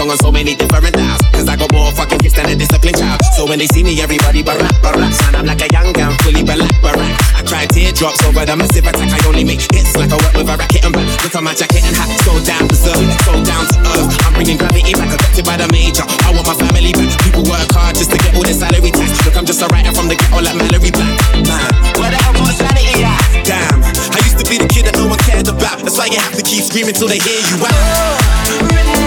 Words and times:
song 0.00 0.08
on 0.08 0.16
so 0.16 0.32
many 0.32 0.56
different 0.56 0.96
dials. 0.96 1.20
Cause 1.36 1.44
I 1.44 1.56
got 1.56 1.68
more 1.72 1.92
fucking 1.92 2.18
gifts 2.24 2.36
than 2.36 2.48
a 2.48 2.56
disciplined 2.56 2.96
child. 2.96 3.20
So 3.36 3.44
when 3.44 3.58
they 3.60 3.68
see 3.68 3.84
me, 3.84 4.00
everybody 4.00 4.42
barack, 4.42 4.72
barack. 4.80 5.12
Son, 5.12 5.36
I'm 5.36 5.44
like 5.44 5.60
a 5.60 5.68
young 5.68 5.92
gun, 5.92 6.16
fully 6.24 6.42
black, 6.42 6.72
barack. 6.80 7.12
I 7.36 7.44
cry 7.44 7.66
teardrops 7.68 8.24
over 8.24 8.44
the 8.48 8.56
Massive 8.56 8.88
Attack. 8.88 9.12
I 9.12 9.20
only 9.28 9.44
make 9.44 9.60
hits 9.60 9.92
like 10.00 10.08
I 10.08 10.16
work 10.16 10.32
with 10.32 10.48
a 10.48 10.56
racket 10.56 10.88
and 10.88 10.94
back. 10.96 11.04
Look 11.20 11.36
at 11.36 11.44
my 11.44 11.52
jacket 11.52 11.84
and 11.84 11.92
hat, 11.92 12.08
so 12.24 12.32
down 12.48 12.64
to 12.64 12.76
earth, 12.80 13.12
so 13.28 13.32
down 13.44 13.64
to 13.68 13.76
earth. 13.92 14.08
I'm 14.24 14.32
bringing 14.32 14.56
gravity 14.56 14.96
back, 14.96 15.12
adopted 15.12 15.44
by 15.44 15.56
the 15.60 15.68
major. 15.68 16.06
I 16.24 16.32
want 16.32 16.48
my 16.48 16.56
family 16.56 16.96
back. 16.96 17.12
People 17.20 17.44
work 17.44 17.68
hard 17.76 17.92
just 18.00 18.10
to 18.14 18.16
get 18.16 18.32
all 18.32 18.44
their 18.44 18.56
salary 18.56 18.88
tax. 18.88 19.20
Look, 19.28 19.36
I'm 19.36 19.44
just 19.44 19.60
a 19.60 19.68
writer 19.68 19.92
from 19.92 20.08
the 20.08 20.16
ghetto 20.16 20.40
like 20.40 20.56
Mallory 20.56 20.88
Black. 20.88 21.12
Man, 21.44 21.68
where 22.00 22.08
the 22.08 22.18
hell 22.24 22.32
my 22.40 22.56
sanity 22.56 23.04
at? 23.04 23.20
Damn, 23.44 23.84
I 23.84 24.18
used 24.24 24.40
to 24.40 24.46
be 24.48 24.56
the 24.56 24.68
kid 24.68 24.88
that 24.88 24.96
no 24.96 25.12
one 25.12 25.20
cared 25.28 25.48
about. 25.48 25.84
That's 25.84 26.00
why 26.00 26.08
you 26.08 26.20
have 26.20 26.36
to 26.38 26.44
keep 26.44 26.64
screaming 26.64 26.96
till 26.96 27.08
they 27.08 27.20
hear 27.20 27.40
you 27.52 27.58
out. 27.60 28.99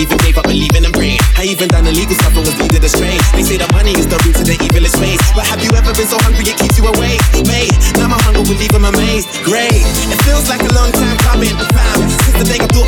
Even 0.00 0.16
gave 0.24 0.38
up 0.38 0.44
believing 0.44 0.84
and 0.84 0.94
praying. 0.94 1.20
I 1.36 1.44
even 1.44 1.68
done 1.68 1.86
illegal 1.86 2.16
stuff 2.16 2.34
and 2.34 2.44
was 2.46 2.56
needed 2.58 2.82
as 2.82 2.92
strange. 2.92 3.20
They 3.36 3.44
say 3.44 3.56
that 3.60 3.70
money 3.72 3.92
is 3.92 4.08
the 4.08 4.16
root 4.24 4.36
of 4.40 4.46
the 4.48 4.56
evilest 4.56 4.96
ways. 4.96 5.20
But 5.36 5.44
have 5.46 5.60
you 5.62 5.70
ever 5.76 5.92
been 5.92 6.08
so 6.08 6.16
hungry 6.24 6.48
it 6.48 6.56
keeps 6.56 6.80
you 6.80 6.88
awake? 6.88 7.20
Mate, 7.44 7.76
now 8.00 8.08
my 8.08 8.18
hunger 8.24 8.40
will 8.40 8.56
leave 8.56 8.72
him 8.72 8.88
amazed. 8.88 9.28
Great, 9.44 9.84
it 9.84 10.20
feels 10.24 10.48
like 10.48 10.64
a 10.64 10.72
long 10.72 10.90
time 10.96 11.16
coming. 11.20 11.52
Fam, 11.52 12.08
since 12.24 12.36
the 12.40 12.46
day 12.48 12.58
I 12.58 12.66
cunning. 12.66 12.79